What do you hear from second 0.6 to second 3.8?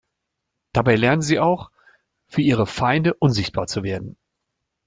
Dabei lernen sie auch, für ihre Feinde unsichtbar